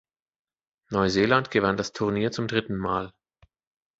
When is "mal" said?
2.75-3.13